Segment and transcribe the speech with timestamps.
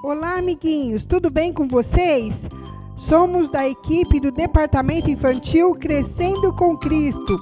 [0.00, 2.48] Olá, amiguinhos, tudo bem com vocês?
[2.96, 7.36] Somos da equipe do Departamento Infantil Crescendo com Cristo,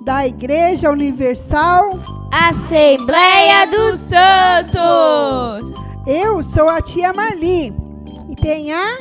[0.00, 1.90] da Igreja Universal
[2.32, 5.74] Assembleia dos Santos.
[6.06, 7.70] Eu sou a tia Marli
[8.30, 8.96] e tem a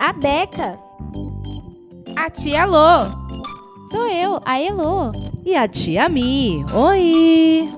[0.00, 0.76] A Beca.
[2.16, 3.28] A tia Lô.
[3.92, 5.12] Sou eu, a Elô.
[5.44, 6.64] E a tia Mi.
[6.74, 7.77] Oi!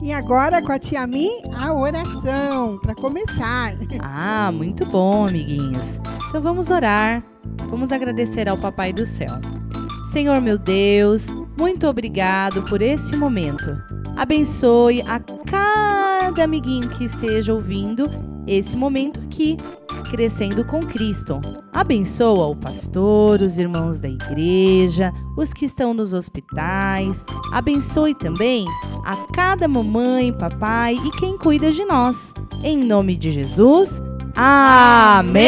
[0.00, 3.74] E agora com a tia Mi a oração para começar.
[4.00, 5.98] Ah, muito bom, amiguinhos.
[6.28, 7.22] Então vamos orar.
[7.70, 9.32] Vamos agradecer ao Papai do Céu.
[10.12, 13.76] Senhor meu Deus, muito obrigado por esse momento.
[14.16, 18.08] Abençoe a cada amiguinho que esteja ouvindo
[18.46, 19.56] esse momento aqui,
[20.10, 21.40] crescendo com Cristo.
[21.72, 27.24] Abençoa o pastor, os irmãos da igreja, os que estão nos hospitais.
[27.52, 28.64] Abençoe também
[29.04, 32.32] a cada mamãe, papai e quem cuida de nós.
[32.62, 34.00] Em nome de Jesus.
[34.34, 35.46] Amém.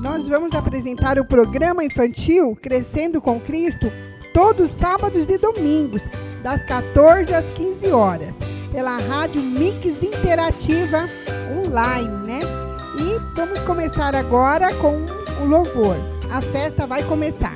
[0.00, 3.90] Nós vamos apresentar o programa infantil Crescendo com Cristo
[4.34, 6.02] todos sábados e domingos,
[6.42, 8.36] das 14 às 15 horas,
[8.74, 11.08] pela Rádio Mix Interativa
[11.48, 12.40] Online, né?
[12.98, 15.06] E vamos começar agora com
[15.40, 15.96] o louvor.
[16.32, 17.54] A festa vai começar.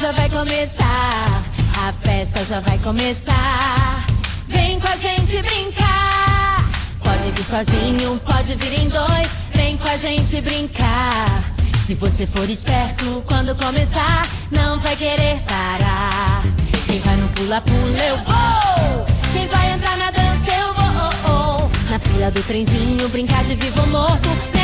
[0.00, 1.42] Já vai começar.
[1.86, 4.06] A festa já vai começar.
[4.46, 6.70] Vem com a gente brincar.
[7.04, 9.28] Pode vir sozinho, pode vir em dois.
[9.52, 11.44] Vem com a gente brincar.
[11.84, 16.44] Se você for esperto, quando começar, não vai querer parar.
[16.86, 19.06] Quem vai no pula-pula, eu vou.
[19.34, 21.70] Quem vai entrar na dança, eu vou.
[21.90, 24.59] Na fila do trenzinho, brincar de vivo ou morto.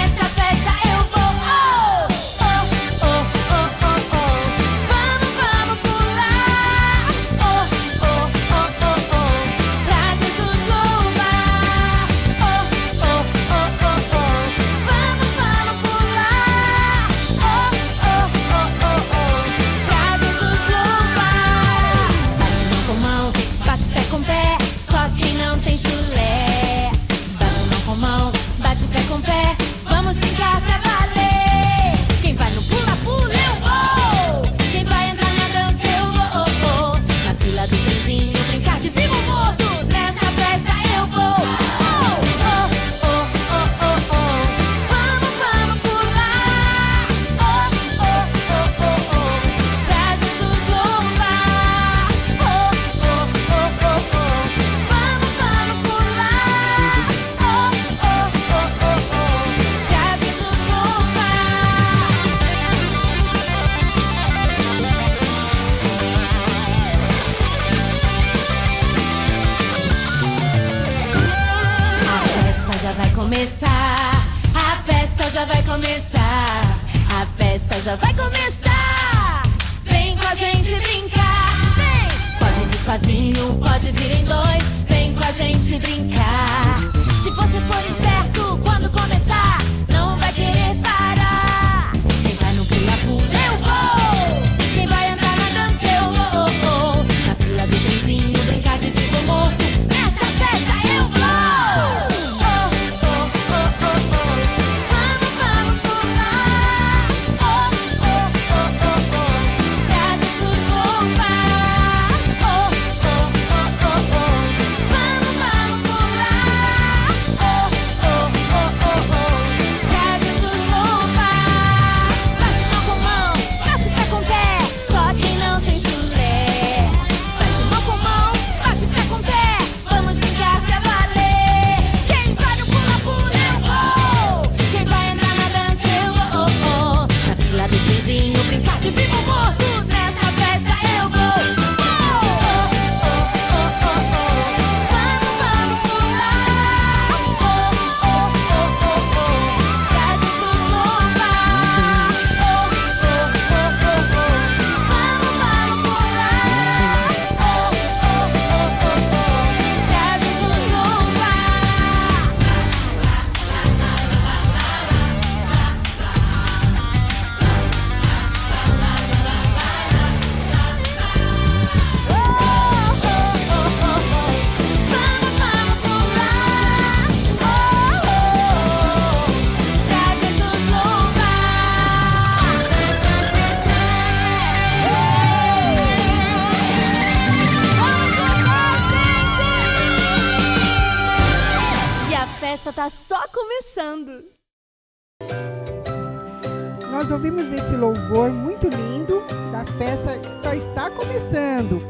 [200.57, 201.83] Está começando.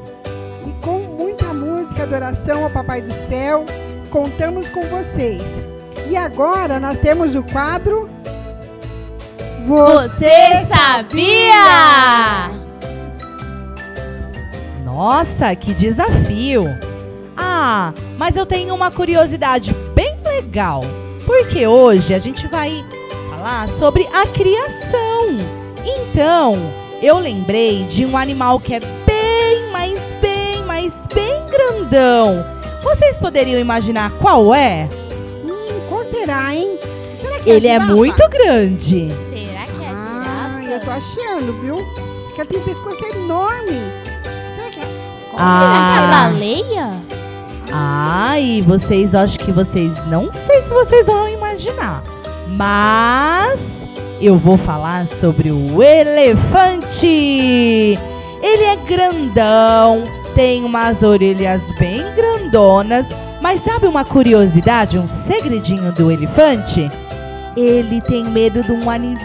[0.66, 3.64] E com muita música, adoração ao Papai do Céu,
[4.10, 5.42] contamos com vocês.
[6.08, 8.08] E agora nós temos o quadro
[9.66, 12.50] Você sabia?
[14.84, 16.64] Nossa, que desafio!
[17.36, 20.80] Ah, mas eu tenho uma curiosidade bem legal.
[21.24, 22.70] Porque hoje a gente vai
[23.28, 25.26] falar sobre a criação.
[25.84, 26.56] Então,
[27.02, 32.44] eu lembrei de um animal que é bem, mas bem, mas bem grandão.
[32.82, 34.88] Vocês poderiam imaginar qual é?
[35.44, 36.78] Hum, qual será, hein?
[37.20, 37.94] Será que a Ele é girafa?
[37.94, 39.08] muito grande.
[39.10, 41.76] Será que é Ah, eu tô achando, viu?
[41.76, 43.80] Porque ela tem um pescoço enorme.
[44.54, 44.86] Será que é?
[45.30, 46.90] Qual Será que é Ah, baleia?
[47.72, 52.02] ai, vocês acho que vocês não sei se vocês vão imaginar.
[52.48, 53.58] Mas
[54.20, 57.06] eu vou falar sobre o elefante.
[58.42, 60.02] Ele é grandão,
[60.34, 63.06] tem umas orelhas bem grandonas,
[63.40, 66.90] mas sabe uma curiosidade, um segredinho do elefante?
[67.56, 68.80] Ele tem medo de um,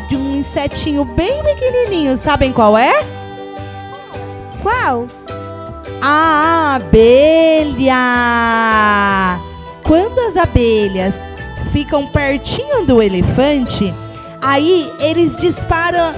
[0.10, 3.04] de um insetinho bem pequenininho, sabem qual é?
[4.62, 5.08] Qual?
[6.02, 7.98] A abelha!
[9.84, 11.14] Quando as abelhas
[11.72, 13.94] ficam pertinho do elefante,
[14.42, 16.14] aí eles disparam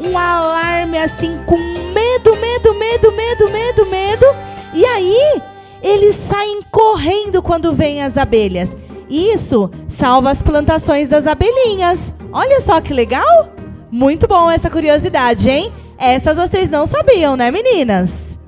[0.00, 4.26] um alarme assim com medo, medo, medo, medo, medo, medo.
[4.72, 5.42] E aí
[5.82, 8.74] eles saem correndo quando vêm as abelhas.
[9.08, 12.12] Isso salva as plantações das abelhinhas.
[12.32, 13.50] Olha só que legal!
[13.90, 15.72] Muito bom essa curiosidade, hein?
[15.96, 18.38] Essas vocês não sabiam, né, meninas?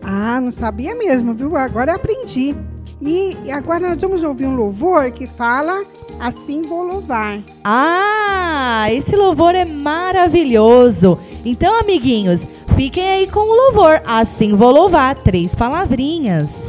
[0.00, 1.56] Ah, não sabia mesmo, viu?
[1.56, 2.54] Agora aprendi.
[3.00, 5.84] E agora nós vamos ouvir um louvor que fala
[6.18, 7.40] Assim vou louvar.
[7.62, 11.18] Ah, esse louvor é maravilhoso.
[11.44, 12.40] Então, amiguinhos,
[12.74, 14.00] fiquem aí com o louvor.
[14.06, 15.14] Assim vou louvar.
[15.16, 16.65] Três palavrinhas.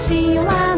[0.00, 0.69] Peixinho lá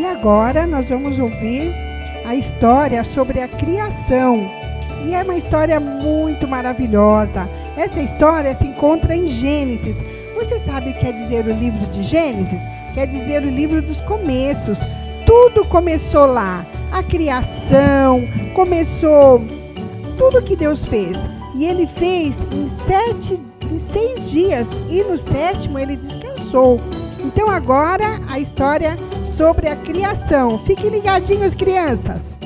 [0.00, 1.74] E agora nós vamos ouvir
[2.24, 4.46] a história sobre a criação.
[5.04, 7.46] E é uma história muito maravilhosa.
[7.76, 9.96] Essa história se encontra em Gênesis.
[10.34, 12.62] Você sabe o que quer dizer o livro de Gênesis?
[12.94, 14.78] Quer dizer o livro dos começos.
[15.26, 16.64] Tudo começou lá.
[16.90, 19.44] A criação, começou
[20.16, 21.18] tudo que Deus fez.
[21.54, 23.38] E ele fez em sete,
[23.70, 24.66] em seis dias.
[24.88, 26.78] E no sétimo ele descansou.
[27.22, 28.96] Então agora a história
[29.40, 30.58] sobre a criação.
[30.66, 32.36] Fiquem ligadinhos, crianças.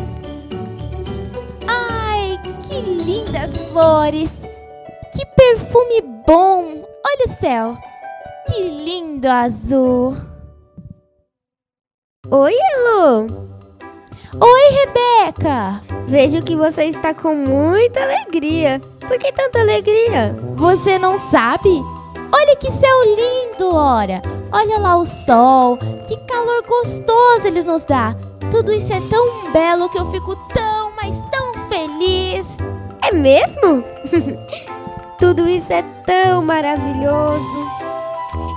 [1.66, 4.30] Ai, que lindas flores!
[5.12, 6.86] Que perfume bom!
[7.04, 7.76] Olha o céu!
[8.46, 10.16] Que lindo azul!
[12.30, 13.26] Oi, Elu!
[14.40, 15.82] Oi, Rebeca!
[16.06, 18.80] Vejo que você está com muita alegria.
[19.00, 20.32] Por que tanta alegria?
[20.56, 21.82] Você não sabe?
[22.32, 24.22] Olha que céu lindo, ora!
[24.52, 25.76] Olha lá o sol!
[26.08, 28.14] Que calor gostoso ele nos dá!
[28.50, 32.56] Tudo isso é tão belo que eu fico tão, mas tão feliz!
[33.02, 33.84] É mesmo?
[35.18, 37.68] Tudo isso é tão maravilhoso.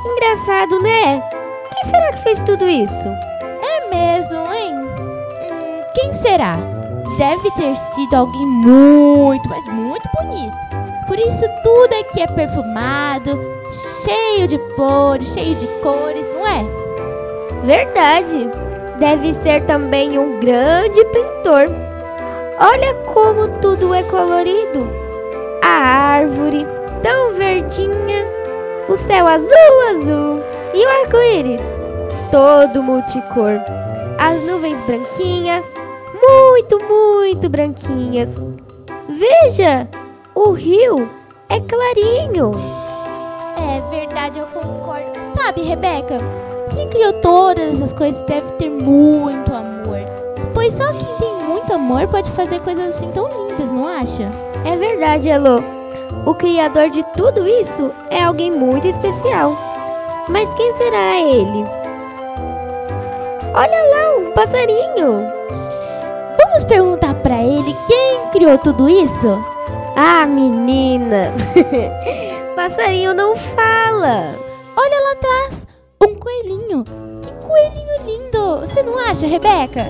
[0.06, 1.22] Engraçado, né?
[1.74, 3.08] Quem será que fez tudo isso?
[3.08, 4.74] É mesmo, hein?
[4.76, 6.58] Hum, quem será?
[7.18, 10.56] Deve ter sido alguém muito, mas muito bonito.
[11.08, 13.40] Por isso tudo aqui é perfumado,
[13.72, 16.66] cheio de flores, cheio de cores, não é?
[17.66, 18.50] Verdade.
[19.00, 21.66] Deve ser também um grande pintor.
[22.60, 24.88] Olha como tudo é colorido.
[25.62, 26.66] A árvore
[27.04, 28.26] tão verdinha,
[28.90, 30.42] o céu azul azul
[30.74, 31.62] e o arco-íris
[32.32, 33.62] todo multicor.
[34.18, 35.64] As nuvens branquinhas,
[36.22, 38.30] muito, muito branquinhas.
[39.08, 39.88] Veja,
[40.36, 41.10] o rio
[41.50, 42.52] é clarinho.
[43.58, 45.20] É verdade, eu concordo.
[45.36, 46.20] Sabe, Rebeca,
[46.74, 50.00] quem criou todas essas coisas deve ter muito amor.
[50.54, 54.30] Pois só quem tem muito amor pode fazer coisas assim tão lindas, não acha?
[54.64, 55.64] É verdade, Elo.
[56.26, 59.56] O criador de tudo isso é alguém muito especial.
[60.30, 61.64] Mas quem será ele?
[63.54, 65.26] Olha lá, um passarinho.
[66.38, 69.44] Vamos perguntar pra ele quem criou tudo isso?
[69.96, 71.34] Ah, menina.
[72.58, 74.34] passarinho não fala.
[74.76, 75.64] Olha lá atrás,
[76.02, 76.84] um coelhinho.
[77.22, 78.62] Que coelhinho lindo!
[78.62, 79.86] Você não acha, Rebeca?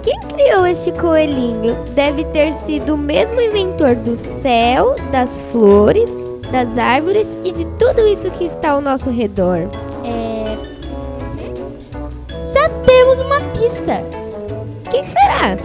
[0.00, 6.08] Quem criou este coelhinho deve ter sido o mesmo inventor do céu, das flores,
[6.52, 9.68] das árvores e de tudo isso que está ao nosso redor.
[10.04, 10.56] É.
[12.46, 14.00] Já temos uma pista.
[14.92, 15.56] Quem será?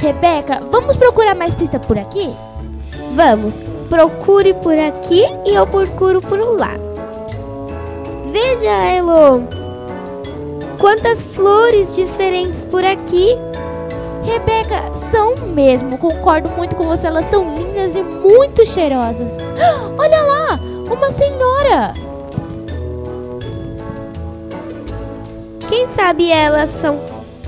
[0.00, 2.34] Rebeca, vamos procurar mais pista por aqui?
[3.14, 3.54] Vamos,
[3.92, 6.70] procure por aqui e eu procuro por lá.
[8.30, 9.46] Veja, Elo,
[10.80, 13.36] quantas flores diferentes por aqui.
[14.24, 15.98] Rebeca, são mesmo.
[15.98, 17.06] Concordo muito com você.
[17.06, 19.30] Elas são lindas e muito cheirosas.
[19.98, 20.58] Olha lá,
[20.90, 21.92] uma senhora.
[25.68, 26.98] Quem sabe elas são,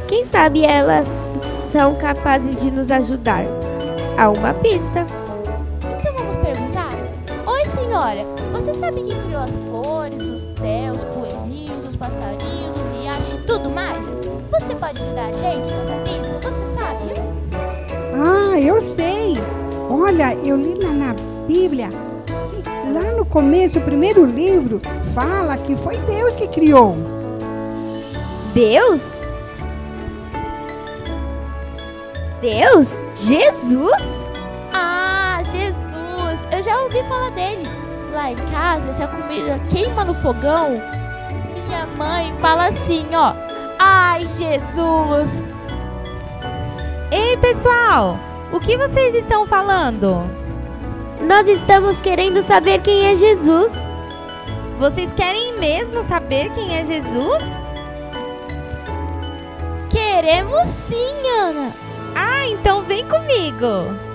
[0.06, 1.08] quem sabe elas
[1.72, 3.46] são capazes de nos ajudar.
[4.18, 5.23] Há uma pista.
[8.04, 8.26] Senhora.
[8.52, 13.46] Você sabe quem criou as flores, os céus, os coelhinhos, os passarinhos, o riacho e
[13.46, 14.04] tudo mais?
[14.50, 16.50] Você pode ajudar a gente nessa pista?
[16.50, 17.14] Você sabe?
[18.12, 19.36] Ah, eu sei.
[19.88, 21.14] Olha, eu li lá na
[21.48, 21.88] Bíblia.
[22.26, 24.82] que Lá no começo, o primeiro livro,
[25.14, 26.96] fala que foi Deus que criou.
[28.52, 29.00] Deus?
[32.42, 32.88] Deus?
[33.14, 34.22] Jesus?
[34.74, 36.40] Ah, Jesus!
[36.52, 37.83] Eu já ouvi falar dele.
[38.14, 40.80] Lá em casa, se a comida queima no fogão,
[41.66, 43.34] minha mãe fala assim, ó.
[43.78, 45.28] Ai, Jesus!
[47.10, 48.16] Ei, pessoal!
[48.52, 50.30] O que vocês estão falando?
[51.28, 53.72] Nós estamos querendo saber quem é Jesus.
[54.78, 57.42] Vocês querem querem mesmo saber quem é Jesus?
[59.90, 61.72] Queremos sim, Ana.
[62.14, 64.13] Ah, então vem comigo.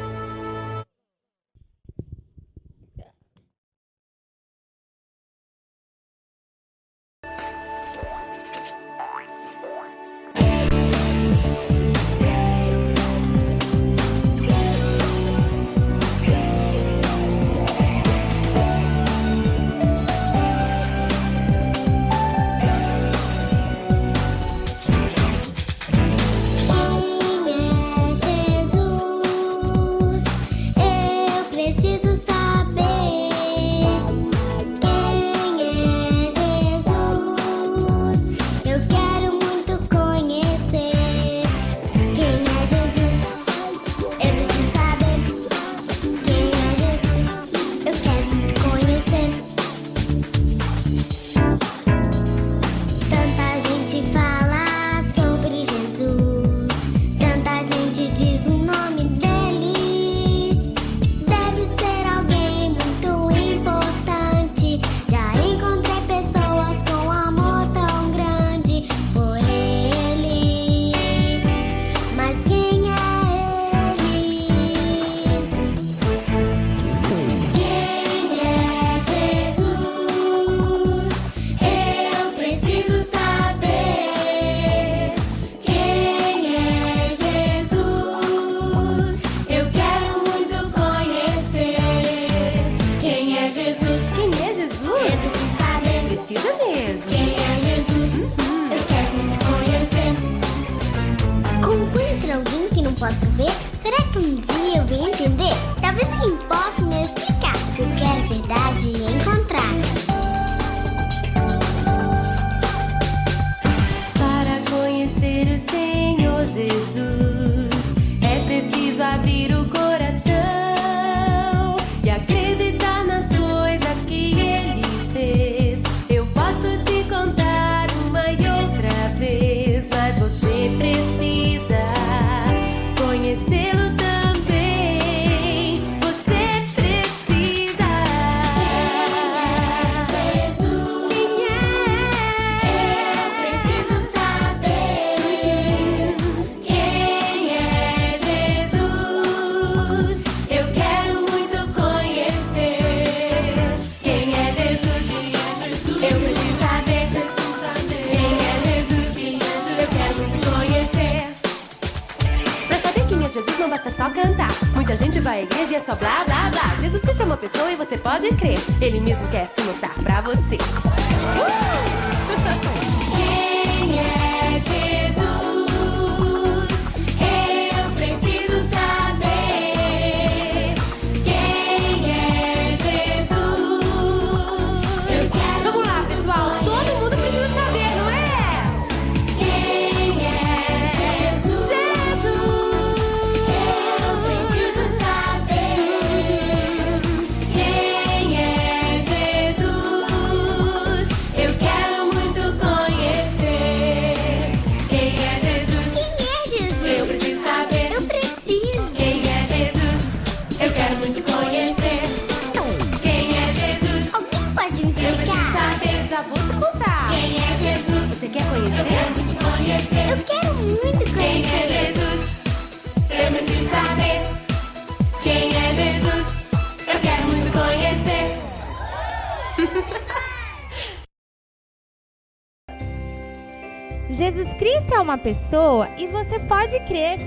[235.20, 237.20] Pessoa e você pode crer.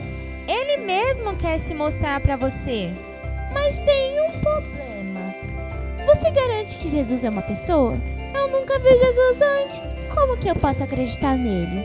[0.49, 2.91] Ele mesmo quer se mostrar para você.
[3.53, 5.35] Mas tem um problema.
[6.07, 7.97] Você garante que Jesus é uma pessoa?
[8.35, 9.81] Eu nunca vi Jesus antes.
[10.13, 11.85] Como que eu posso acreditar nele?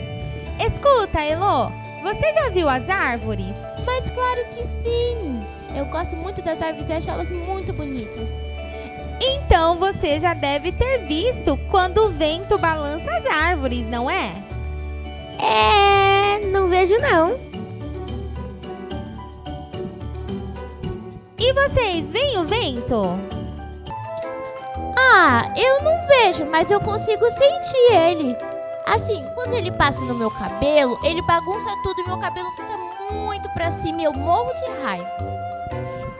[0.59, 1.69] Escuta, Elô,
[2.01, 3.55] você já viu as árvores?
[3.85, 5.39] Mas claro que sim.
[5.75, 8.29] Eu gosto muito das árvores e acho elas muito bonitas.
[9.19, 14.31] Então você já deve ter visto quando o vento balança as árvores, não é?
[15.39, 15.96] É,
[16.45, 17.37] não vejo não.
[21.37, 23.19] E vocês veem o vento?
[24.97, 28.35] Ah, eu não vejo, mas eu consigo sentir ele.
[28.85, 32.77] Assim, quando ele passa no meu cabelo, ele bagunça tudo e meu cabelo fica
[33.13, 35.37] muito pra cima e eu morro de raiva.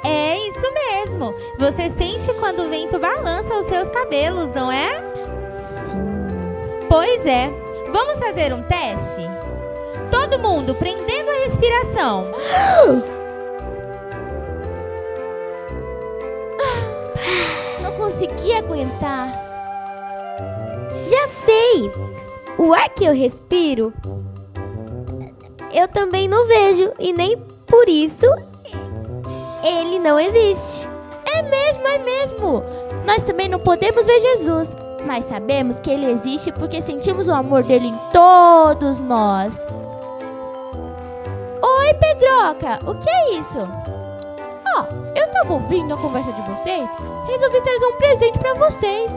[0.04, 1.34] É isso mesmo.
[1.58, 5.02] Você sente quando o vento balança os seus cabelos, não é?
[5.62, 7.50] Sim, Pois é.
[7.92, 9.37] Vamos fazer um teste?
[10.12, 12.32] Todo mundo prendendo a respiração.
[17.82, 19.30] Não consegui aguentar.
[21.04, 21.91] Já sei!
[22.58, 23.93] O ar que eu respiro,
[25.72, 28.26] eu também não vejo e nem por isso
[29.63, 30.88] ele não existe.
[31.26, 32.63] É mesmo, é mesmo.
[33.06, 37.63] Nós também não podemos ver Jesus, mas sabemos que ele existe porque sentimos o amor
[37.63, 39.58] dele em todos nós.
[41.98, 43.60] Pedroca, o que é isso?
[43.60, 44.84] Ó,
[45.16, 46.90] eu tava ouvindo a conversa de vocês,
[47.28, 49.12] resolvi trazer um presente pra vocês.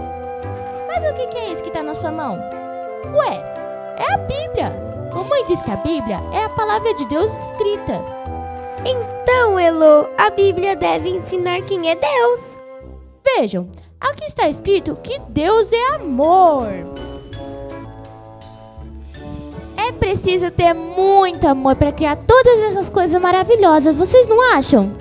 [0.87, 2.39] Mas o que, que é isso que tá na sua mão?
[3.15, 3.35] Ué,
[3.97, 4.91] é a Bíblia.
[5.13, 8.01] Mamãe diz que a Bíblia é a palavra de Deus escrita.
[8.85, 12.59] Então, Elo, a Bíblia deve ensinar quem é Deus.
[13.25, 13.69] Vejam,
[14.01, 16.67] aqui está escrito que Deus é amor.
[20.11, 24.93] Preciso ter muito amor para criar todas essas coisas maravilhosas, vocês não acham?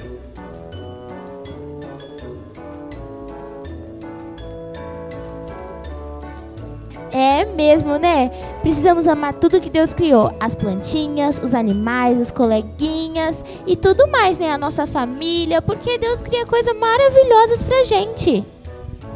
[7.12, 8.30] É mesmo, né?
[8.62, 14.38] Precisamos amar tudo que Deus criou: as plantinhas, os animais, os coleguinhas e tudo mais,
[14.38, 14.52] né?
[14.52, 18.46] A nossa família, porque Deus cria coisas maravilhosas pra gente.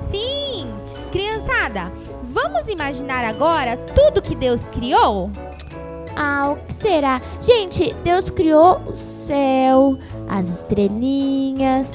[0.09, 0.73] Sim!
[1.11, 1.91] Criançada,
[2.23, 5.29] vamos imaginar agora tudo que Deus criou?
[6.15, 7.19] Ah, o que será?
[7.41, 8.95] Gente, Deus criou o
[9.25, 9.97] céu,
[10.29, 11.87] as estrelinhas,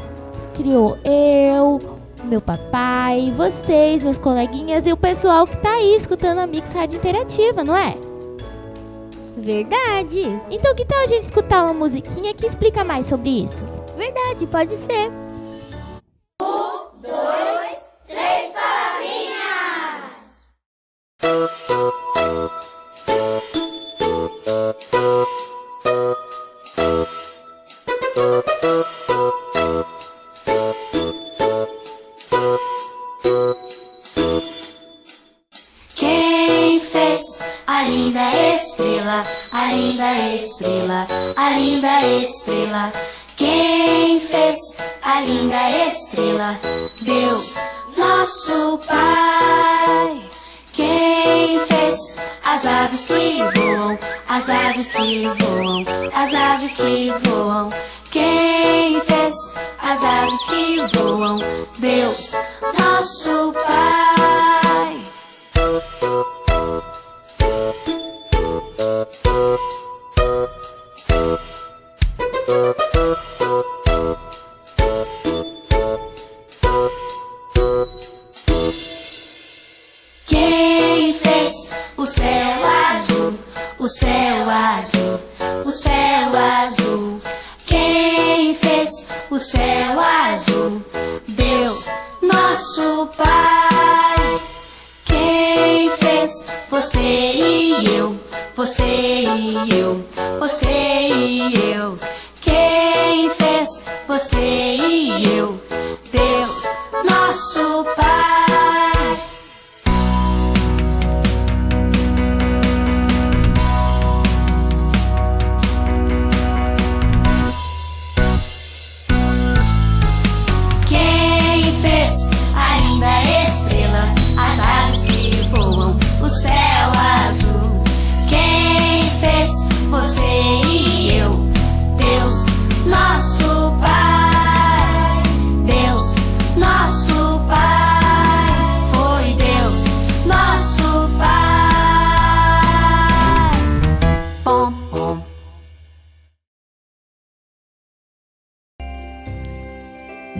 [0.56, 1.78] criou eu,
[2.24, 6.96] meu papai, vocês, meus coleguinhas e o pessoal que tá aí escutando a Mix Rádio
[6.96, 7.96] Interativa, não é?
[9.36, 10.22] Verdade.
[10.50, 13.64] Então que tal a gente escutar uma musiquinha que explica mais sobre isso?
[13.96, 15.12] Verdade, pode ser.
[21.68, 22.07] Quem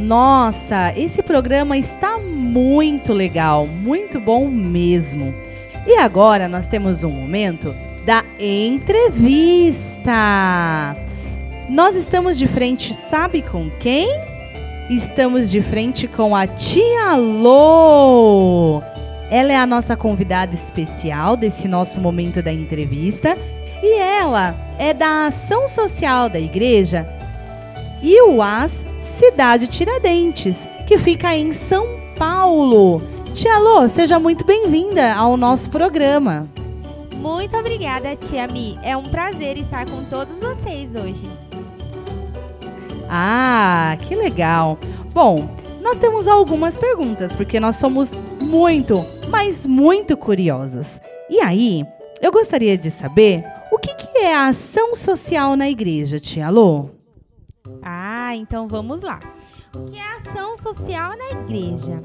[0.08, 5.34] Nossa, esse programa está muito legal, muito bom mesmo.
[5.86, 10.10] E agora nós temos um momento da entrevista.
[11.68, 14.08] Nós estamos de frente, sabe com quem?
[14.88, 18.80] Estamos de frente com a Tia Lô.
[19.30, 23.36] Ela é a nossa convidada especial desse nosso momento da entrevista
[23.82, 27.17] e ela é da ação social da igreja
[28.02, 33.02] IUAS Cidade Tiradentes, que fica em São Paulo.
[33.34, 36.48] Tia Lô, seja muito bem-vinda ao nosso programa.
[37.16, 38.78] Muito obrigada, Tia Mi.
[38.82, 41.28] É um prazer estar com todos vocês hoje.
[43.10, 44.78] Ah, que legal.
[45.12, 45.48] Bom,
[45.80, 51.00] nós temos algumas perguntas, porque nós somos muito, mas muito curiosas.
[51.28, 51.84] E aí,
[52.22, 56.97] eu gostaria de saber o que, que é a ação social na igreja, tia Lô?
[57.82, 59.20] Ah, então vamos lá.
[59.74, 62.02] O que é ação social na igreja?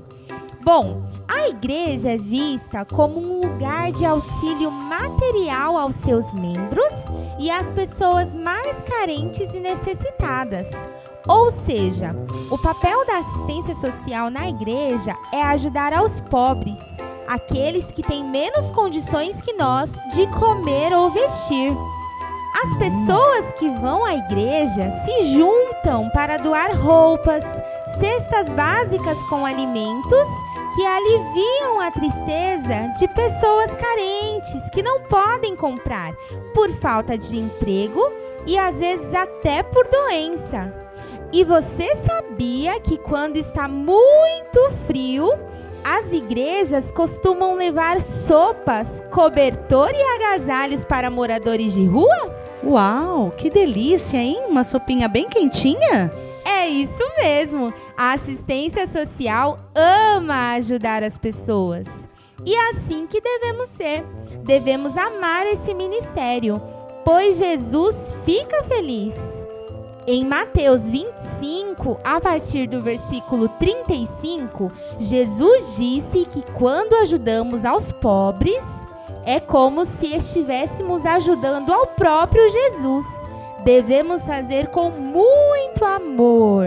[0.63, 6.93] Bom, a igreja é vista como um lugar de auxílio material aos seus membros
[7.37, 10.69] e às pessoas mais carentes e necessitadas.
[11.27, 12.15] Ou seja,
[12.49, 16.79] o papel da assistência social na igreja é ajudar aos pobres,
[17.27, 21.73] aqueles que têm menos condições que nós de comer ou vestir.
[22.53, 27.43] As pessoas que vão à igreja se juntam para doar roupas,
[27.99, 30.27] cestas básicas com alimentos
[30.75, 36.13] que aliviam a tristeza de pessoas carentes que não podem comprar
[36.53, 38.11] por falta de emprego
[38.45, 40.73] e às vezes até por doença.
[41.31, 45.31] E você sabia que quando está muito frio,
[45.83, 52.42] as igrejas costumam levar sopas, cobertor e agasalhos para moradores de rua?
[52.65, 54.45] Uau, que delícia, hein?
[54.47, 56.11] Uma sopinha bem quentinha?
[56.45, 57.73] É isso mesmo.
[57.97, 61.87] A assistência social ama ajudar as pessoas.
[62.45, 64.05] E é assim que devemos ser.
[64.43, 66.61] Devemos amar esse ministério,
[67.03, 69.15] pois Jesus fica feliz.
[70.05, 78.63] Em Mateus 25, a partir do versículo 35, Jesus disse que quando ajudamos aos pobres,
[79.25, 83.05] é como se estivéssemos ajudando ao próprio Jesus.
[83.63, 86.65] Devemos fazer com muito amor.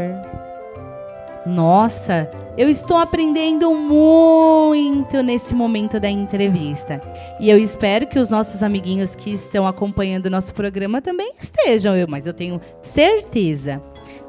[1.45, 7.01] Nossa, eu estou aprendendo muito nesse momento da entrevista.
[7.39, 11.95] E eu espero que os nossos amiguinhos que estão acompanhando o nosso programa também estejam,
[11.95, 13.81] eu, mas eu tenho certeza.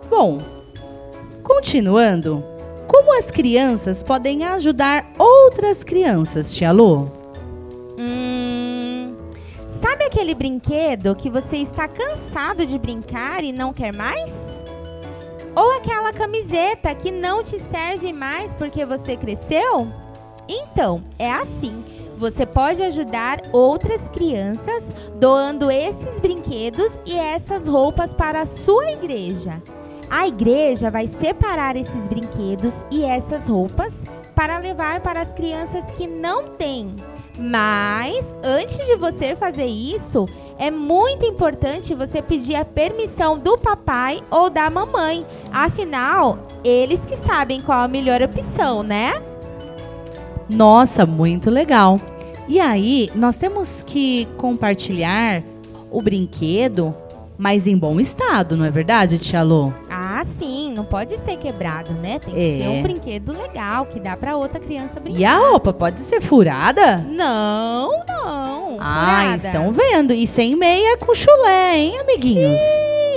[0.09, 0.39] Bom,
[1.41, 2.43] continuando,
[2.85, 7.26] como as crianças podem ajudar outras crianças, Tia Lô?
[7.97, 9.15] Hum,
[9.81, 14.31] sabe aquele brinquedo que você está cansado de brincar e não quer mais?
[15.55, 19.87] Ou aquela camiseta que não te serve mais porque você cresceu?
[20.47, 21.83] Então, é assim.
[22.19, 24.83] Você pode ajudar outras crianças
[25.19, 29.61] doando esses brinquedos e essas roupas para a sua igreja.
[30.09, 34.03] A igreja vai separar esses brinquedos e essas roupas
[34.35, 36.95] para levar para as crianças que não têm.
[37.37, 40.25] Mas antes de você fazer isso,
[40.57, 45.25] é muito importante você pedir a permissão do papai ou da mamãe.
[45.51, 49.21] Afinal, eles que sabem qual a melhor opção, né?
[50.49, 51.99] Nossa, muito legal.
[52.47, 55.43] E aí, nós temos que compartilhar
[55.91, 56.95] o brinquedo,
[57.37, 59.71] mas em bom estado, não é verdade, Tia Lô?
[60.87, 62.19] Sim, pode ser quebrado, né?
[62.19, 62.57] Tem que É.
[62.63, 65.19] ser um brinquedo legal que dá pra outra criança brincar.
[65.19, 66.97] E a roupa pode ser furada?
[66.97, 68.77] Não, não.
[68.79, 69.35] Ah, furada.
[69.35, 70.13] estão vendo.
[70.13, 72.59] E sem meia com chulé, hein, amiguinhos?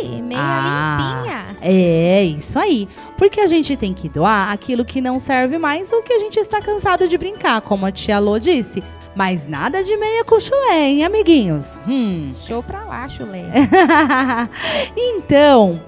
[0.03, 1.23] Ih, Meia Ah.
[1.23, 1.47] limpinha.
[1.63, 2.89] É, isso aí.
[3.19, 6.39] Porque a gente tem que doar aquilo que não serve mais ou que a gente
[6.39, 8.83] está cansado de brincar, como a tia Lô disse.
[9.15, 11.81] Mas nada de meia com chulé, hein, amiguinhos?
[11.87, 12.33] Hum.
[12.47, 13.45] Show pra lá, chulé.
[14.97, 15.79] então,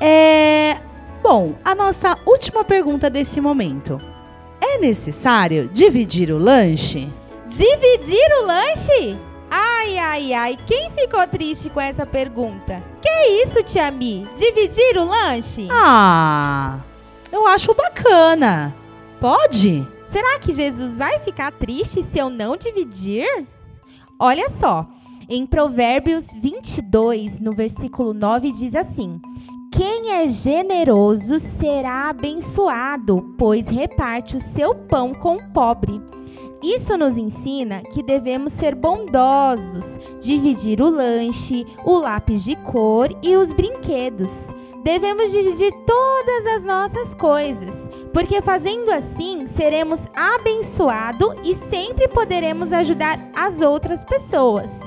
[0.00, 0.76] é.
[1.22, 3.98] Bom, a nossa última pergunta desse momento.
[4.60, 7.08] É necessário dividir o lanche?
[7.48, 9.18] Dividir o lanche?
[9.50, 12.82] Ai, ai, ai, quem ficou triste com essa pergunta?
[13.00, 14.26] Que isso, tia Mi?
[14.36, 15.66] Dividir o lanche?
[15.70, 16.78] Ah,
[17.32, 18.74] eu acho bacana.
[19.20, 19.86] Pode?
[20.12, 23.26] Será que Jesus vai ficar triste se eu não dividir?
[24.18, 24.86] Olha só,
[25.28, 29.20] em Provérbios 22, no versículo 9, diz assim:
[29.70, 36.00] Quem é generoso será abençoado, pois reparte o seu pão com o pobre.
[36.62, 43.36] Isso nos ensina que devemos ser bondosos, dividir o lanche, o lápis de cor e
[43.36, 44.48] os brinquedos.
[44.82, 53.30] Devemos dividir todas as nossas coisas, porque fazendo assim seremos abençoados e sempre poderemos ajudar
[53.36, 54.80] as outras pessoas.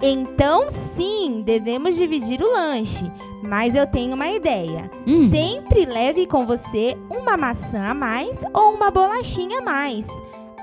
[0.00, 3.10] Então, sim, devemos dividir o lanche,
[3.42, 4.90] mas eu tenho uma ideia.
[5.06, 5.28] Hum.
[5.28, 10.06] Sempre leve com você uma maçã a mais ou uma bolachinha a mais.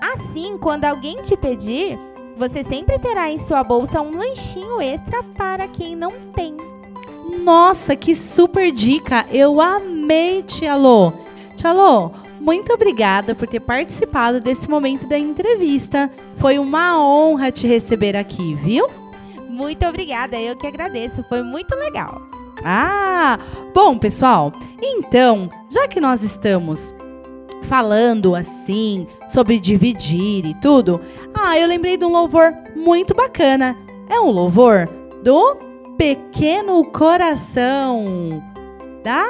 [0.02, 2.00] Assim, quando alguém te pedir,
[2.38, 6.56] você sempre terá em sua bolsa um lanchinho extra para quem não tem.
[7.44, 9.26] Nossa, que super dica!
[9.32, 11.12] Eu amei, Tia Lô.
[11.56, 16.10] Tia Lô, muito obrigada por ter participado desse momento da entrevista.
[16.38, 18.88] Foi uma honra te receber aqui, viu?
[19.56, 22.22] Muito obrigada, eu que agradeço, foi muito legal.
[22.62, 23.40] Ah,
[23.74, 24.52] bom, pessoal,
[24.84, 26.94] então, já que nós estamos
[27.64, 31.00] falando assim sobre dividir e tudo.
[31.34, 33.78] Ah, eu lembrei de um louvor muito bacana.
[34.10, 34.90] É um louvor
[35.24, 35.56] do
[35.98, 38.44] Pequeno Coração
[39.06, 39.24] da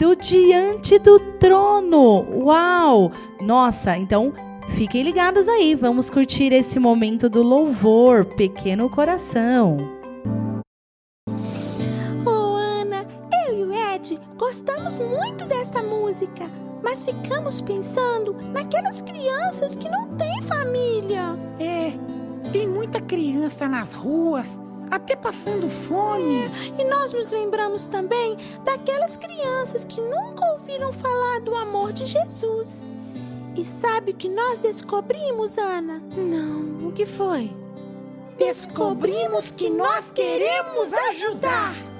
[0.00, 2.26] do Diante do Trono.
[2.42, 3.12] Uau!
[3.42, 4.32] Nossa, então
[4.70, 5.74] fiquem ligados aí.
[5.74, 9.76] Vamos curtir esse momento do louvor, Pequeno Coração.
[12.26, 13.06] Oh, Ana,
[13.46, 16.50] eu e o Ed gostamos muito dessa música,
[16.82, 21.38] mas ficamos pensando naquelas crianças que não têm família.
[21.58, 21.92] É,
[22.52, 24.46] tem muita criança nas ruas,
[24.90, 26.50] até passando fome.
[26.78, 32.84] E nós nos lembramos também daquelas crianças que nunca ouviram falar do amor de Jesus.
[33.56, 36.02] E sabe o que nós descobrimos, Ana?
[36.16, 37.52] Não, o que foi?
[38.36, 41.93] Descobrimos que nós queremos ajudar.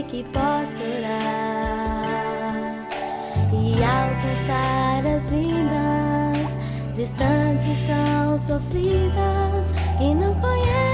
[0.00, 2.08] Sei que posso orar
[3.52, 6.56] e alcançar as vidas
[6.94, 9.66] distantes, tão sofridas
[9.98, 10.89] que não conhecem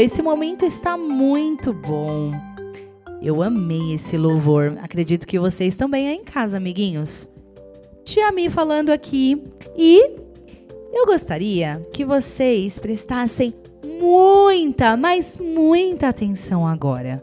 [0.00, 2.32] esse momento está muito bom.
[3.22, 4.78] Eu amei esse louvor.
[4.80, 7.28] Acredito que vocês também aí em casa, amiguinhos.
[8.04, 9.42] Tia Mi falando aqui
[9.76, 10.16] e
[10.92, 13.54] eu gostaria que vocês prestassem
[14.00, 17.22] muita, mas muita atenção agora.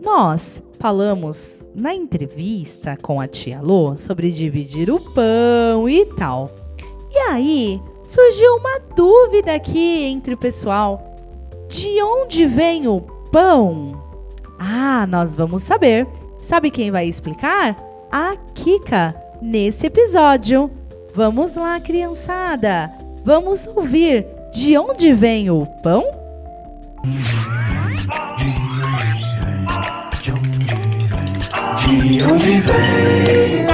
[0.00, 6.50] Nós falamos na entrevista com a tia Lô sobre dividir o pão e tal.
[7.10, 11.13] E aí surgiu uma dúvida aqui entre o pessoal:
[11.68, 13.00] de onde vem o
[13.30, 14.02] pão?
[14.58, 16.06] Ah, nós vamos saber.
[16.38, 17.76] Sabe quem vai explicar?
[18.12, 20.70] A Kika nesse episódio.
[21.14, 22.90] Vamos lá, criançada.
[23.24, 26.04] Vamos ouvir de onde vem o pão?
[31.82, 33.64] De onde vem?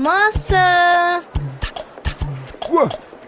[0.00, 1.22] Moça!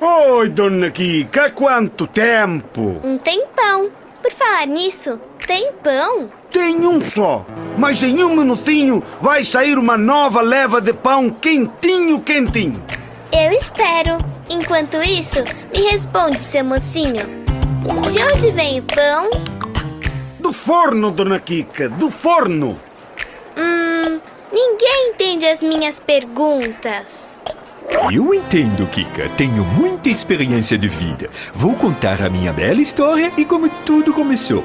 [0.05, 3.01] Oi, dona Kika, há quanto tempo?
[3.05, 3.89] Um tempão.
[4.21, 6.29] Por falar nisso, tem pão?
[6.51, 7.47] Tem um só,
[7.79, 12.83] mas em um minutinho vai sair uma nova leva de pão quentinho, quentinho.
[13.31, 14.19] Eu espero.
[14.51, 17.25] Enquanto isso, me responde, seu mocinho.
[17.85, 19.31] De onde vem o pão?
[20.41, 22.77] Do forno, dona Kika, do forno.
[23.57, 24.21] Hum,
[24.53, 27.22] ninguém entende as minhas perguntas.
[28.11, 29.29] Eu entendo, Kika.
[29.37, 31.31] Tenho muita experiência de vida.
[31.55, 34.65] Vou contar a minha bela história e como tudo começou.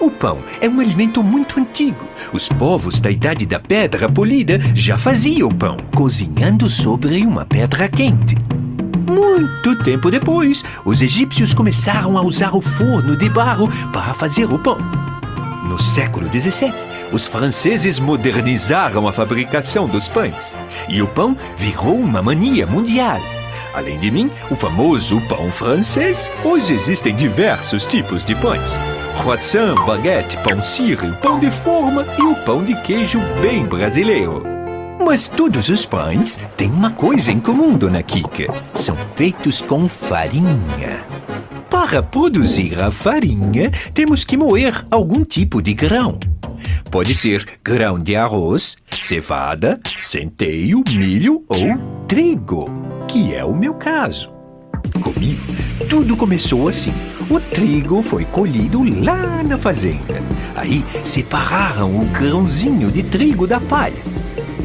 [0.00, 2.04] O pão é um alimento muito antigo.
[2.32, 8.36] Os povos da Idade da Pedra Polida já faziam pão, cozinhando sobre uma pedra quente.
[9.08, 14.58] Muito tempo depois, os egípcios começaram a usar o forno de barro para fazer o
[14.58, 14.78] pão.
[15.68, 16.72] No século XVII,
[17.12, 20.56] os franceses modernizaram a fabricação dos pães
[20.88, 23.20] e o pão virou uma mania mundial.
[23.74, 28.72] Além de mim, o famoso pão francês, hoje existem diversos tipos de pães.
[29.20, 34.51] Croissant, baguete, pão sírio, pão de forma e o pão de queijo bem brasileiro.
[35.04, 38.46] Mas todos os pães têm uma coisa em comum, dona Kika.
[38.72, 41.04] São feitos com farinha.
[41.68, 46.18] Para produzir a farinha, temos que moer algum tipo de grão.
[46.90, 52.66] Pode ser grão de arroz, cevada, centeio, milho ou trigo,
[53.06, 54.41] que é o meu caso.
[55.00, 55.42] Comigo,
[55.88, 56.92] tudo começou assim.
[57.30, 60.22] O trigo foi colhido lá na fazenda.
[60.54, 64.02] Aí separaram o grãozinho de trigo da palha.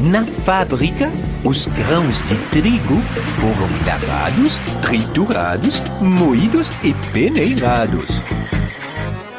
[0.00, 1.10] Na fábrica,
[1.44, 3.00] os grãos de trigo
[3.40, 8.06] foram lavados, triturados, moídos e peneirados.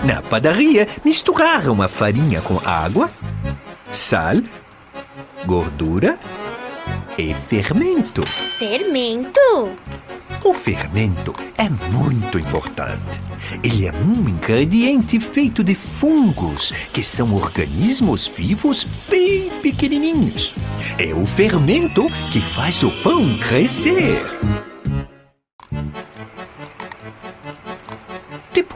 [0.03, 3.09] Na padaria, misturaram a farinha com água,
[3.91, 4.37] sal,
[5.45, 6.17] gordura
[7.17, 8.25] e fermento.
[8.57, 9.73] Fermento?
[10.43, 13.19] O fermento é muito importante.
[13.61, 20.53] Ele é um ingrediente feito de fungos, que são organismos vivos bem pequenininhos.
[20.97, 24.21] É o fermento que faz o pão crescer.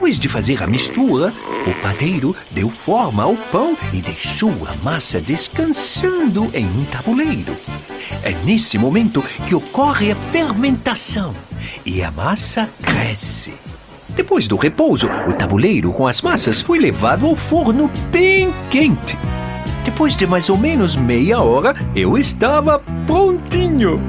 [0.03, 1.33] Depois de fazer a mistura,
[1.65, 7.55] o padeiro deu forma ao pão e deixou a massa descansando em um tabuleiro.
[8.21, 11.33] É nesse momento que ocorre a fermentação
[11.85, 13.53] e a massa cresce.
[14.09, 19.17] Depois do repouso, o tabuleiro com as massas foi levado ao forno bem quente.
[19.85, 24.01] Depois de mais ou menos meia hora, eu estava prontinho.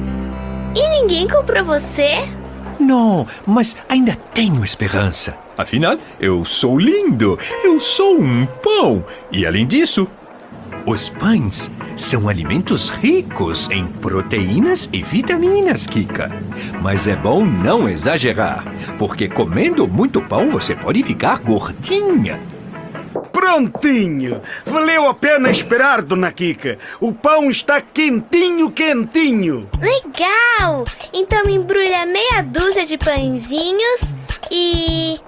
[0.74, 2.28] E ninguém comprou você?
[2.78, 5.36] Não, mas ainda tenho esperança.
[5.56, 9.04] Afinal, eu sou lindo, eu sou um pão.
[9.30, 10.08] E além disso,
[10.86, 16.30] os pães são alimentos ricos em proteínas e vitaminas, Kika.
[16.82, 18.64] Mas é bom não exagerar,
[18.98, 22.38] porque comendo muito pão você pode ficar gordinha.
[23.34, 24.40] Prontinho!
[24.64, 26.78] Valeu a pena esperar, dona Kika.
[27.00, 29.68] O pão está quentinho, quentinho.
[29.80, 30.84] Legal!
[31.12, 34.00] Então embrulha meia dúzia de pãezinhos
[34.52, 35.20] e.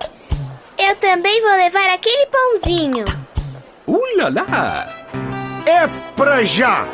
[0.78, 3.04] Eu também vou levar aquele pãozinho.
[3.88, 4.88] Ulala!
[5.66, 6.86] É pra já!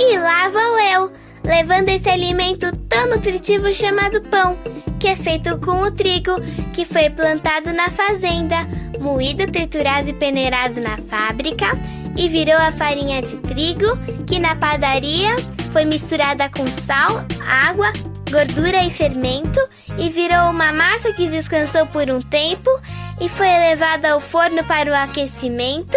[0.00, 1.12] E lá vou eu,
[1.46, 4.58] levando esse alimento tão nutritivo chamado pão,
[4.98, 6.40] que é feito com o trigo
[6.72, 8.66] que foi plantado na fazenda,
[8.98, 11.66] moído, triturado e peneirado na fábrica,
[12.16, 15.36] e virou a farinha de trigo, que na padaria
[15.72, 17.92] foi misturada com sal, água,
[18.28, 19.60] gordura e fermento,
[19.96, 22.70] e virou uma massa que descansou por um tempo
[23.20, 25.96] e foi levada ao forno para o aquecimento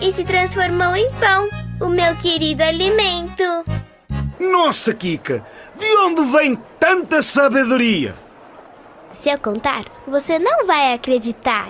[0.00, 1.48] e se transformou em pão,
[1.80, 3.44] o meu querido alimento.
[4.38, 5.44] Nossa, Kika,
[5.78, 8.14] de onde vem tanta sabedoria?
[9.22, 11.68] se eu contar, você não vai acreditar.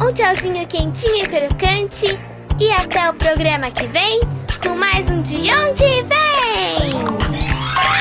[0.00, 2.18] Um tchauzinho quentinho e crocante.
[2.60, 4.20] E até o programa que vem
[4.62, 7.98] com mais um De Onde Vem!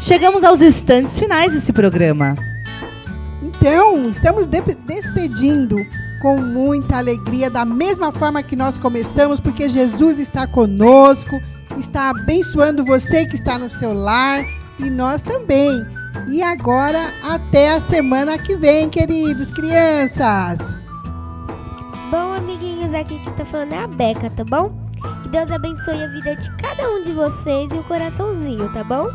[0.00, 2.34] Chegamos aos instantes finais desse programa.
[3.42, 5.76] Então, estamos de- despedindo
[6.20, 11.40] com muita alegria, da mesma forma que nós começamos, porque Jesus está conosco,
[11.78, 14.44] está abençoando você que está no seu lar
[14.78, 15.82] e nós também.
[16.28, 20.58] E agora, até a semana que vem, queridos crianças.
[22.10, 24.72] Bom, amiguinhos, aqui quem tá falando é a Beca, tá bom?
[25.22, 29.08] Que Deus abençoe a vida de cada um de vocês e o coraçãozinho, tá bom?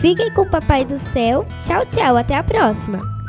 [0.00, 1.46] Fiquem com o Papai do Céu.
[1.66, 2.16] Tchau, tchau.
[2.16, 3.21] Até a próxima.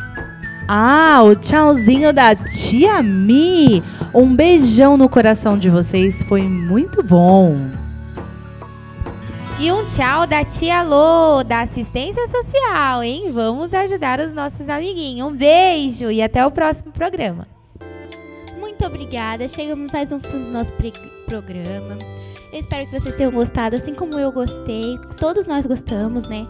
[0.68, 3.84] Ah, o tchauzinho da tia Mi.
[4.14, 7.58] Um beijão no coração de vocês, foi muito bom.
[9.60, 13.32] E um tchau da tia Lô, da assistência social, hein?
[13.32, 15.28] Vamos ajudar os nossos amiguinhos.
[15.28, 17.48] Um beijo e até o próximo programa.
[18.60, 19.48] Muito obrigada.
[19.48, 20.72] Chegamos mais um do nosso
[21.26, 21.98] programa.
[22.52, 24.98] Eu espero que vocês tenham gostado, assim como eu gostei.
[25.18, 26.46] Todos nós gostamos, né?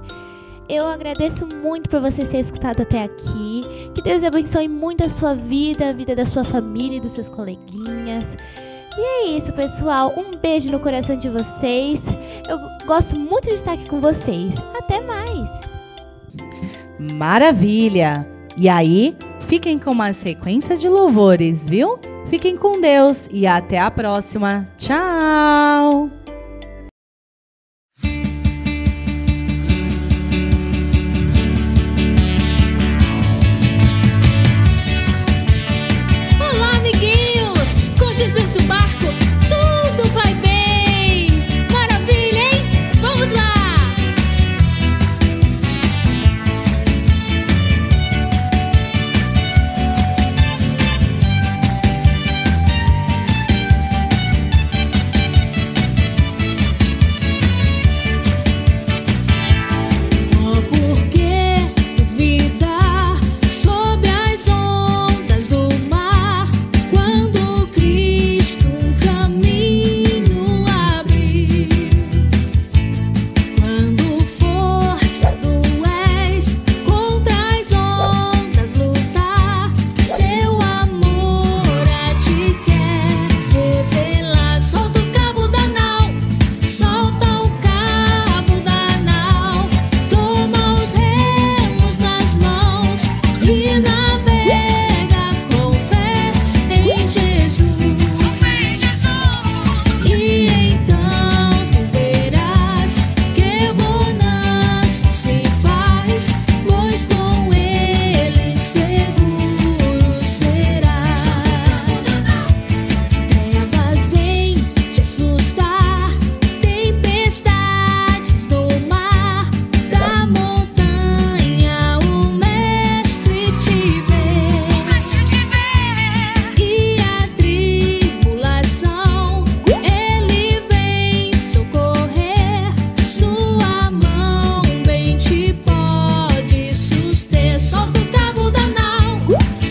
[0.69, 3.61] Eu agradeço muito por vocês terem escutado até aqui.
[3.93, 7.29] Que Deus abençoe muito a sua vida, a vida da sua família e dos seus
[7.29, 8.25] coleguinhas.
[8.97, 10.13] E é isso, pessoal.
[10.17, 11.99] Um beijo no coração de vocês.
[12.47, 14.53] Eu gosto muito de estar aqui com vocês.
[14.73, 15.49] Até mais.
[17.13, 18.25] Maravilha!
[18.55, 19.15] E aí,
[19.47, 21.99] fiquem com uma sequência de louvores, viu?
[22.29, 24.67] Fiquem com Deus e até a próxima.
[24.77, 26.22] Tchau!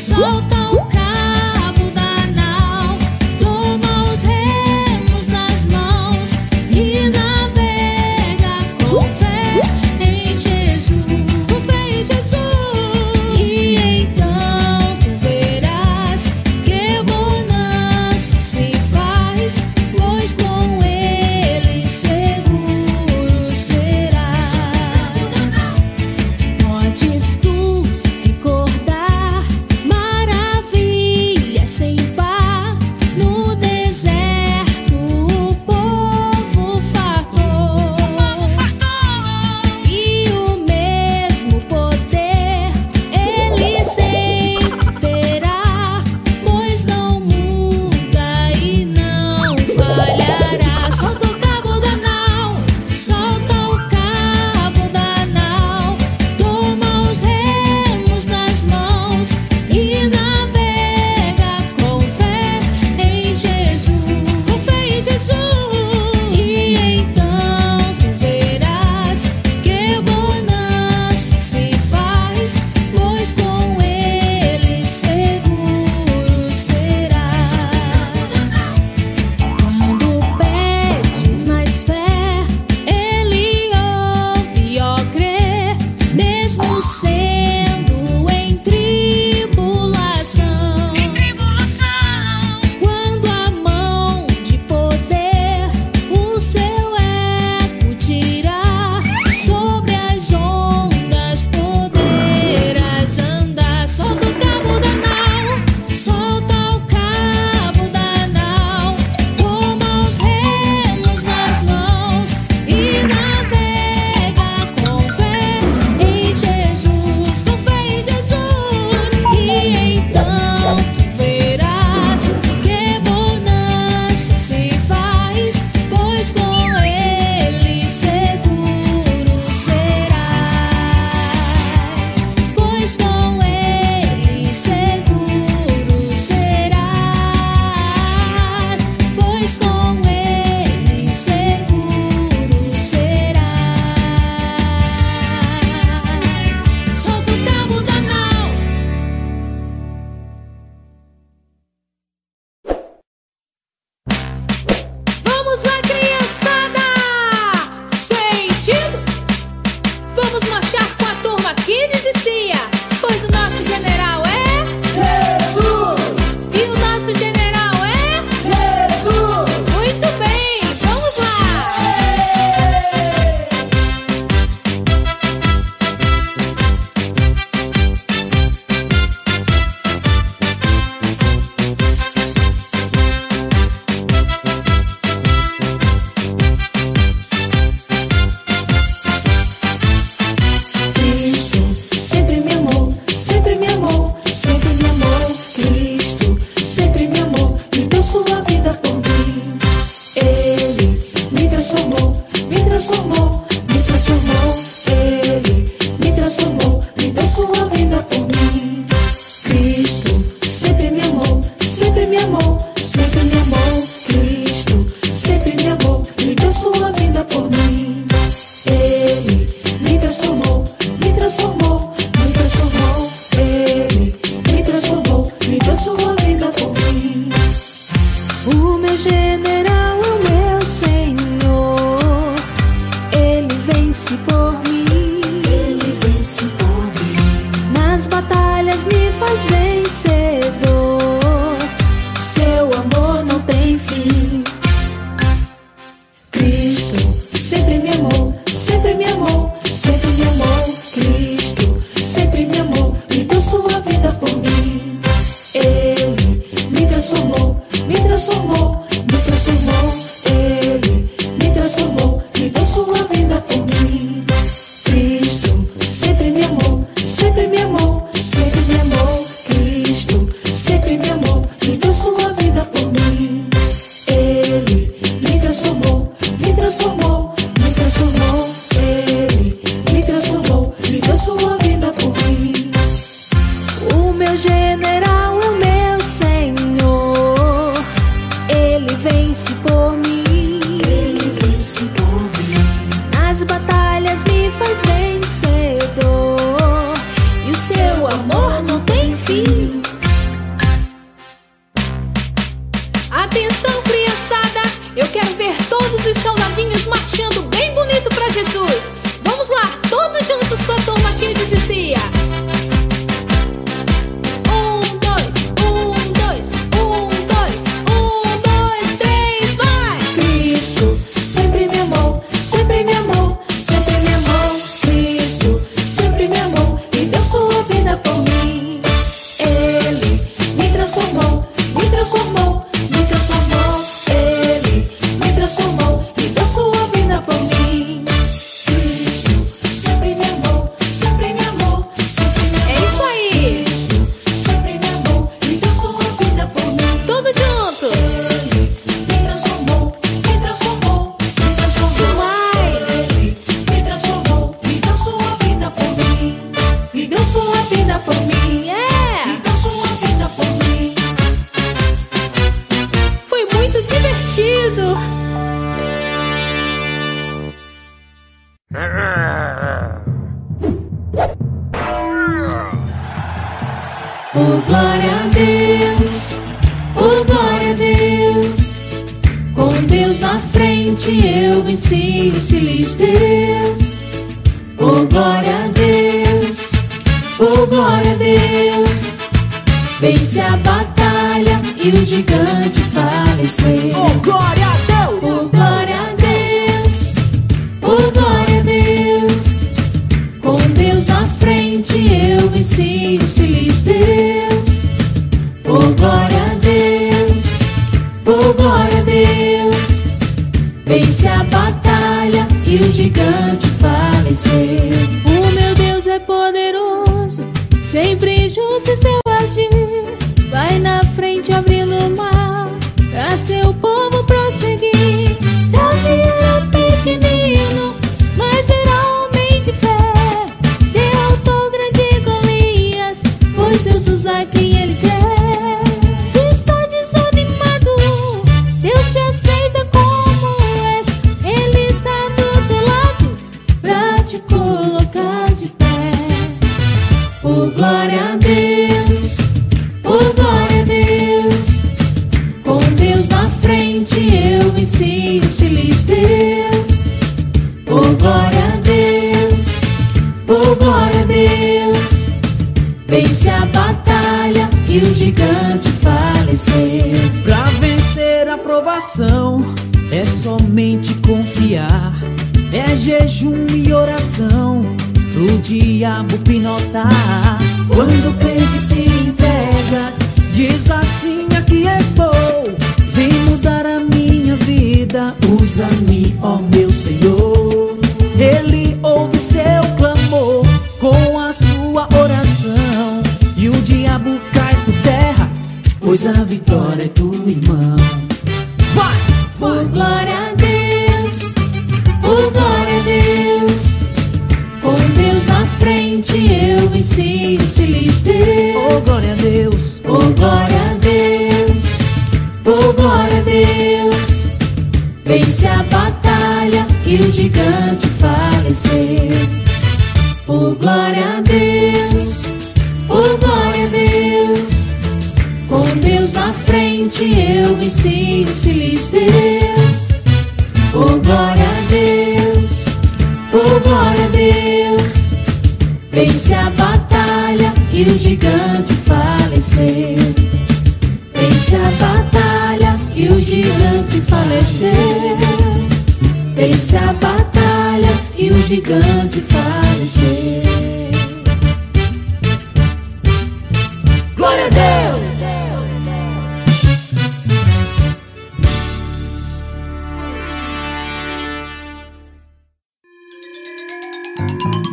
[0.02, 0.91] Solta o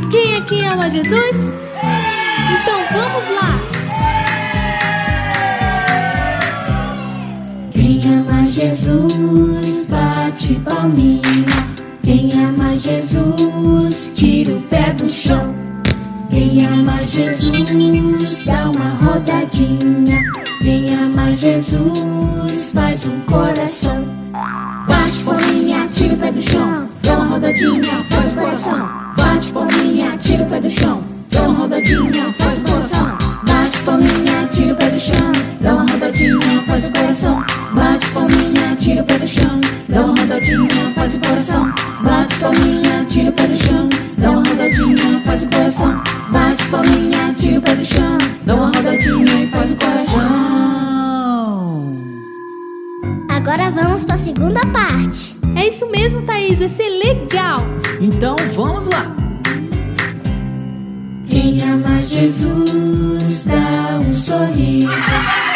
[0.10, 1.52] Quem aqui ama Jesus?
[2.52, 3.60] Então vamos lá!
[7.72, 11.22] Quem ama Jesus, bate palminha.
[12.04, 15.54] Quem ama Jesus, tira o pé do chão.
[16.30, 20.20] Quem ama Jesus, dá uma rodadinha.
[20.64, 24.06] Quem ama Jesus, faz um coração.
[24.88, 26.90] Bate palminha, tira o pé do chão.
[27.04, 28.99] Dá uma rodadinha, faz o coração.
[29.40, 31.02] Bate palminha, tira o pé do chão.
[31.32, 33.18] Dá uma rodadinha, faz o coração.
[33.48, 35.32] Bate palminha, tira o pé do chão.
[35.62, 37.46] Dá uma rodadinha, faz o coração.
[37.72, 39.62] Bate palminha, tira o pé do chão.
[39.88, 41.74] Dá uma rodadinha, faz o coração.
[42.02, 43.90] Bate palminha, tira o pé do chão.
[44.18, 46.04] Dá uma rodadinha, faz o coração.
[46.32, 48.18] Bate palminha, tira o pé do chão.
[48.46, 50.22] Dá uma rodadinha e faz o coração.
[53.30, 55.38] Agora vamos para a segunda parte.
[55.56, 57.64] É isso mesmo, Thaís, vai ser legal!
[58.02, 59.29] Então vamos lá.
[61.42, 64.90] Quem ama Jesus dá um sorriso.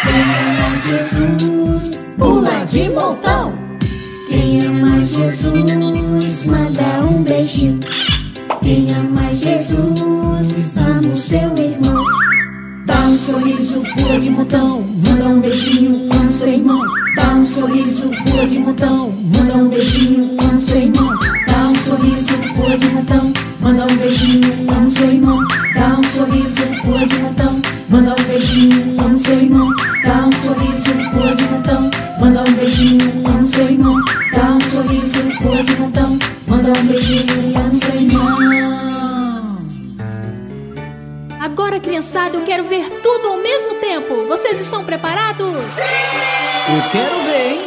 [0.01, 3.53] Quem ama Jesus pula de montão.
[4.29, 7.81] Quem ama Jesus manda um beijinho.
[8.61, 12.05] Quem ama Jesus ama o seu irmão.
[12.85, 14.85] Dá um sorriso, pula de montão.
[15.05, 16.81] Manda um beijinho, ama o seu irmão.
[17.17, 19.13] Dá um sorriso, pula de montão.
[19.37, 21.19] Manda um beijinho, ama o seu irmão.
[21.45, 23.52] Dá um sorriso, pula de montão.
[23.63, 25.39] Manda um beijinho, ama o seu irmão.
[25.73, 27.61] Dá um sorriso, pula de montão.
[27.89, 29.69] Manda um beijinho, ama o seu irmão.
[30.03, 31.91] Dá um sorriso, pula de montão.
[32.19, 34.01] Manda um beijinho, ama o seu irmão.
[34.33, 36.19] Dá um sorriso, pula de montão.
[36.45, 38.33] Manda um beijinho, ama o seu irmão.
[41.39, 44.25] Agora, criançada, eu quero ver tudo ao mesmo tempo.
[44.27, 45.47] Vocês estão preparados?
[45.47, 47.61] Eu quero ver, hein?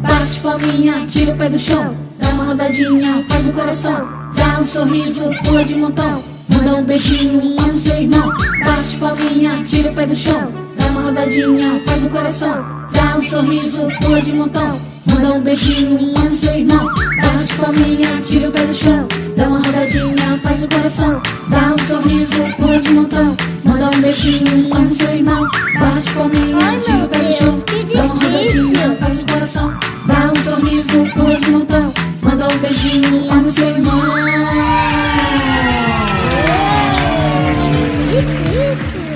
[0.00, 1.96] Bate palminha, tira o pé do chão.
[2.18, 4.27] Dá uma rodadinha, faz o coração.
[4.58, 6.20] Dá um sorriso, pula de montão.
[6.52, 8.28] Manda um beijinho, ama o seu irmão.
[8.64, 10.52] Bate palminha, tira o pé do chão.
[10.76, 12.66] Dá uma rodadinha, faz o coração.
[12.92, 14.80] Dá um sorriso, pula de montão.
[15.06, 16.86] Manda um beijinho, ama o seu irmão.
[16.86, 19.06] Bate palminha, tira o pé do chão.
[19.36, 21.22] Dá uma rodadinha, faz o coração.
[21.46, 23.36] Dá um sorriso, pula de montão.
[23.62, 25.48] Manda um beijinho, ama o seu irmão.
[25.78, 27.64] Bate palminha, tira o pé do chão.
[27.94, 29.72] Dá uma rodadinha, faz o coração.
[30.04, 31.94] Dá um sorriso, pula de montão.
[32.28, 33.98] Manda um beijinho, ama o seu irmão.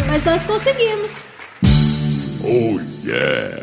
[0.06, 1.28] Mas nós conseguimos.
[2.42, 3.61] Oh yeah!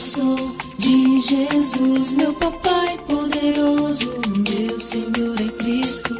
[0.00, 4.10] Sou de Jesus, meu papai poderoso,
[4.48, 6.16] meu Senhor em Cristo.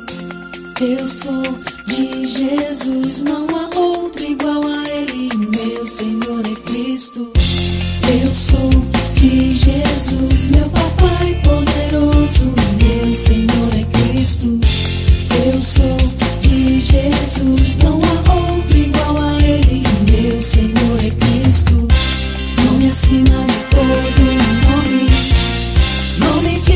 [0.78, 1.42] Eu sou
[1.86, 7.32] de Jesus, não há outro igual a Ele, meu Senhor em Cristo.
[8.22, 8.68] Eu sou
[9.14, 12.52] de Jesus, meu papai poderoso,
[12.82, 14.60] meu Senhor em Cristo.
[15.46, 15.96] Eu sou
[16.42, 19.82] de Jesus, não há outro igual a Ele.
[20.10, 21.89] Meu Senhor é Cristo,
[22.80, 24.24] nome acima de todo
[24.66, 25.06] nome,
[26.18, 26.69] nome que